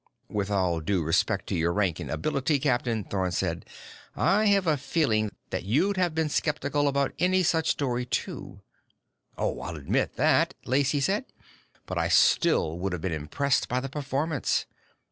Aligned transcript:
"With 0.29 0.49
all 0.49 0.79
due 0.79 1.03
respect 1.03 1.45
to 1.49 1.55
your 1.55 1.71
rank 1.71 1.99
and 1.99 2.09
ability, 2.09 2.57
captain," 2.57 3.03
Thorn 3.03 3.31
said, 3.31 3.67
"I 4.15 4.45
have 4.47 4.65
a 4.65 4.75
feeling 4.75 5.29
that 5.51 5.63
you'd 5.63 5.95
have 5.95 6.15
been 6.15 6.27
skeptical 6.27 6.87
about 6.87 7.13
any 7.19 7.43
such 7.43 7.69
story, 7.69 8.07
too." 8.07 8.63
"Oh, 9.37 9.59
I'll 9.61 9.75
admit 9.77 10.15
that," 10.15 10.55
Lacey 10.65 11.01
said. 11.01 11.25
"But 11.85 11.99
I 11.99 12.07
still 12.07 12.79
would 12.79 12.93
have 12.93 13.01
been 13.03 13.11
impressed 13.13 13.69
by 13.69 13.79
the 13.79 13.89
performance." 13.89 14.65